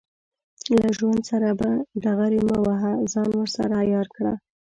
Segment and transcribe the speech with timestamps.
[0.77, 1.47] له ژوند سره
[2.03, 4.33] ډغرې مه وهه، ځان ورسره عیار کړه.